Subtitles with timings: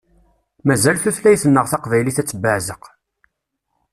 [0.65, 2.83] Mazal tutlayt-nneɣ taqbaylit ad tebbeɛzeq.